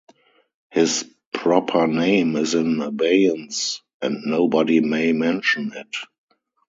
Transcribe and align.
His 0.71 1.07
proper 1.31 1.85
name 1.85 2.35
is 2.35 2.55
in 2.55 2.81
abeyance 2.81 3.83
and 4.01 4.23
nobody 4.25 4.79
may 4.79 5.13
mention 5.13 5.73
it. 5.73 5.95